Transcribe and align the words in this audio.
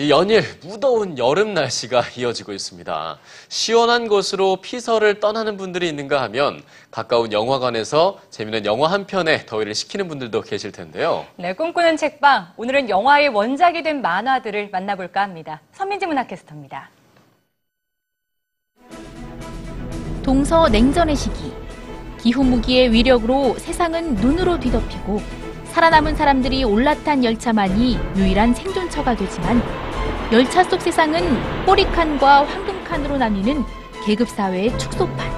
이 0.00 0.08
연일 0.08 0.42
무더운 0.62 1.18
여름 1.18 1.52
날씨가 1.52 2.02
이어지고 2.16 2.52
있습니다. 2.52 3.18
시원한 3.50 4.08
곳으로 4.08 4.56
피서를 4.56 5.20
떠나는 5.20 5.58
분들이 5.58 5.90
있는가 5.90 6.22
하면 6.22 6.62
가까운 6.90 7.34
영화관에서 7.34 8.18
재미있는 8.30 8.64
영화 8.64 8.90
한 8.90 9.06
편에 9.06 9.44
더위를 9.44 9.74
식히는 9.74 10.08
분들도 10.08 10.40
계실 10.40 10.72
텐데요. 10.72 11.26
네, 11.36 11.52
꿈꾸는 11.52 11.98
책방. 11.98 12.54
오늘은 12.56 12.88
영화의 12.88 13.28
원작이 13.28 13.82
된 13.82 14.00
만화들을 14.00 14.70
만나볼까 14.70 15.20
합니다. 15.20 15.60
선민지 15.72 16.06
문학캐스터입니다. 16.06 16.88
동서 20.22 20.66
냉전의 20.70 21.14
시기. 21.14 21.52
기후무기의 22.22 22.90
위력으로 22.90 23.54
세상은 23.58 24.14
눈으로 24.14 24.58
뒤덮이고 24.60 25.20
살아남은 25.66 26.16
사람들이 26.16 26.64
올라탄 26.64 27.22
열차만이 27.22 27.98
유일한 28.16 28.54
생존처가 28.54 29.14
되지만 29.14 29.89
열차 30.32 30.62
속 30.62 30.80
세상은 30.80 31.20
꼬리칸과 31.66 32.44
황금칸으로 32.44 33.18
나뉘는 33.18 33.64
계급사회의 34.04 34.78
축소판. 34.78 35.28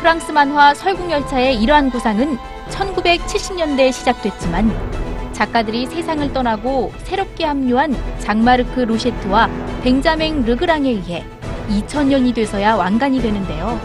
프랑스 0.00 0.32
만화 0.32 0.74
설국열차의 0.74 1.62
이러한 1.62 1.90
구상은 1.90 2.36
1970년대에 2.68 3.92
시작됐지만 3.92 5.32
작가들이 5.32 5.86
세상을 5.86 6.32
떠나고 6.32 6.92
새롭게 7.04 7.44
합류한 7.44 7.94
장마르크 8.18 8.80
로셰트와 8.80 9.48
벤자맹 9.84 10.44
르그랑에 10.44 10.90
의해 10.90 11.24
2000년이 11.68 12.34
돼서야 12.34 12.74
완간이 12.74 13.22
되는데요. 13.22 13.80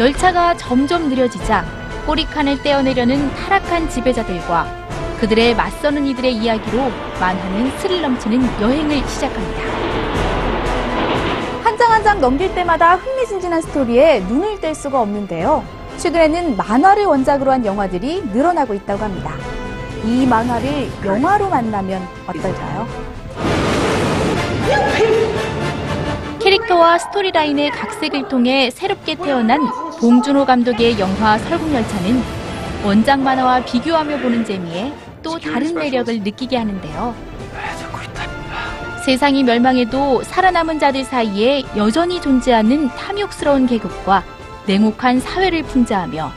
열차가 0.00 0.56
점점 0.56 1.10
느려지자 1.10 1.64
꼬리칸을 2.06 2.60
떼어내려는 2.62 3.32
타락한 3.34 3.88
지배자들과 3.88 4.87
그들의 5.20 5.54
맞서는 5.56 6.06
이들의 6.06 6.32
이야기로 6.34 6.90
만화는 7.20 7.78
스릴 7.78 8.02
넘치는 8.02 8.40
여행을 8.60 9.06
시작합니다. 9.08 9.62
한 11.64 11.76
장 11.76 11.90
한 11.92 12.02
장 12.04 12.20
넘길 12.20 12.54
때마다 12.54 12.96
흥미진진한 12.96 13.60
스토리에 13.62 14.20
눈을 14.20 14.60
뗄 14.60 14.74
수가 14.74 15.00
없는데요. 15.00 15.64
최근에는 15.96 16.56
만화를 16.56 17.04
원작으로 17.06 17.50
한 17.50 17.64
영화들이 17.66 18.22
늘어나고 18.32 18.74
있다고 18.74 19.02
합니다. 19.04 19.32
이 20.04 20.24
만화를 20.26 20.88
영화로 21.04 21.48
만나면 21.48 22.00
어떨까요? 22.28 22.86
캐릭터와 26.38 26.98
스토리라인의 26.98 27.70
각색을 27.72 28.28
통해 28.28 28.70
새롭게 28.70 29.16
태어난 29.16 29.60
봉준호 30.00 30.46
감독의 30.46 30.98
영화 31.00 31.36
설국열차는 31.38 32.37
원작 32.84 33.20
만화와 33.20 33.64
비교하며 33.64 34.18
보는 34.18 34.44
재미에 34.44 34.92
또 35.22 35.38
다른 35.38 35.74
매력을 35.74 36.20
느끼게 36.20 36.56
하는데요. 36.56 37.14
세상이 39.04 39.42
멸망해도 39.42 40.22
살아남은 40.22 40.78
자들 40.78 41.04
사이에 41.04 41.64
여전히 41.76 42.20
존재하는 42.20 42.88
탐욕스러운 42.88 43.66
계급과 43.66 44.22
냉혹한 44.66 45.20
사회를 45.20 45.62
풍자하며 45.62 46.30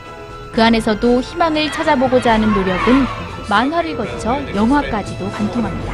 그 0.52 0.62
안에서도 0.62 1.20
희망을 1.20 1.70
찾아보고자 1.70 2.34
하는 2.34 2.48
노력은 2.48 3.04
만화를 3.48 3.96
거쳐 3.96 4.40
영화까지도 4.54 5.28
관통합니다. 5.30 5.92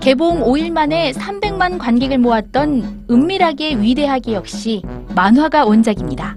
개봉 0.00 0.42
5일 0.42 0.72
만에 0.72 1.12
300만 1.12 1.78
관객을 1.78 2.18
모았던 2.18 3.06
은밀하게 3.10 3.76
위대하게 3.76 4.34
역시 4.34 4.82
만화가 5.14 5.64
원작입니다. 5.64 6.36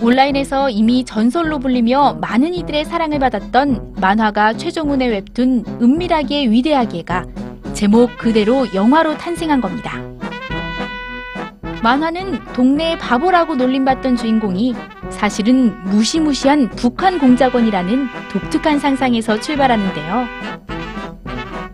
온라인에서 0.00 0.70
이미 0.70 1.04
전설로 1.04 1.58
불리며 1.58 2.18
많은 2.20 2.54
이들의 2.54 2.86
사랑을 2.86 3.18
받았던 3.18 3.96
만화가 4.00 4.54
최종훈의 4.54 5.10
웹툰 5.10 5.64
은밀하게 5.82 6.50
위대하게가 6.50 7.26
제목 7.74 8.16
그대로 8.16 8.66
영화로 8.74 9.18
탄생한 9.18 9.60
겁니다. 9.60 10.00
만화는 11.82 12.40
동네 12.54 12.96
바보라고 12.98 13.56
놀림받던 13.56 14.16
주인공이 14.16 14.74
사실은 15.10 15.74
무시무시한 15.84 16.70
북한 16.70 17.18
공작원이라는 17.18 18.08
독특한 18.32 18.78
상상에서 18.78 19.40
출발하는데요. 19.40 20.26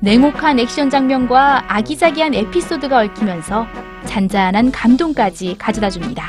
냉혹한 0.00 0.58
액션 0.58 0.90
장면과 0.90 1.64
아기자기한 1.68 2.34
에피소드가 2.34 2.98
얽히면서 2.98 3.66
잔잔한 4.16 4.72
감동까지 4.72 5.56
가져다 5.58 5.90
줍니다. 5.90 6.26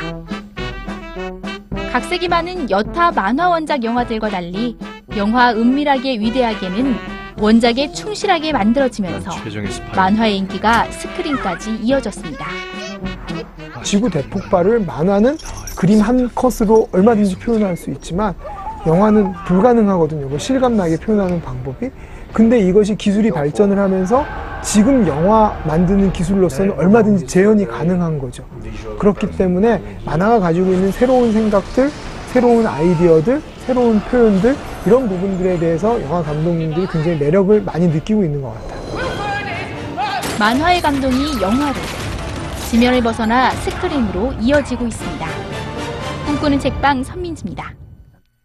각색이 1.94 2.28
많은 2.28 2.70
여타 2.70 3.14
만화 3.14 3.48
원작 3.48 3.82
영화들과 3.82 4.28
달리 4.28 4.78
영화 5.16 5.54
은밀하게 5.54 6.20
위대하게는 6.20 6.96
원작에 7.40 7.94
충실하게 7.94 8.52
만들어지면서 8.52 9.32
스파이. 9.32 9.96
만화의 9.96 10.38
인기가 10.38 10.84
스크린까지 10.92 11.76
이어졌습니다. 11.76 12.46
지구 13.84 14.10
대폭발을 14.10 14.82
만화는 14.82 15.38
그림 15.78 16.02
한 16.02 16.30
컷으로 16.36 16.90
얼마든지 16.92 17.38
표현할 17.38 17.78
수 17.78 17.90
있지만 17.92 18.34
영화는 18.86 19.32
불가능하거든요. 19.46 20.28
그 20.28 20.38
실감나게 20.38 20.98
표현하는 20.98 21.42
방법이. 21.42 21.90
근데 22.34 22.60
이것이 22.60 22.96
기술이 22.96 23.32
발전을 23.32 23.78
하면서 23.80 24.26
지금 24.62 25.08
영화 25.08 25.58
만드는 25.66 26.12
기술로서는 26.14 26.74
얼마든지 26.78 27.28
재현이 27.28 27.66
가능한 27.66 28.20
거죠. 28.20 28.44
그렇기 29.00 29.32
때문에 29.32 30.00
만화가 30.06 30.40
가지고 30.40 30.74
있는 30.74 30.92
새로운 30.92 31.32
생각들, 31.32 31.90
새로운 32.34 32.66
아이디어들, 32.68 33.42
새로운 33.66 34.00
표현들 34.02 34.56
이런 34.86 35.08
부분들에 35.08 35.58
대해서 35.60 36.02
영화 36.04 36.22
감독님들이 36.22 36.88
굉장히 36.88 37.18
매력을 37.18 37.62
많이 37.62 37.88
느끼고 37.88 38.24
있는 38.24 38.42
것 38.42 38.54
같아요. 38.54 38.78
만화의 40.40 40.82
감동이 40.82 41.42
영화로 41.42 41.76
지면을 42.70 43.02
벗어나 43.02 43.52
스크린으로 43.52 44.34
이어지고 44.42 44.86
있습니다. 44.86 45.28
꿈꾸는 46.26 46.60
책방 46.60 47.04
선민지입니다. 47.04 47.74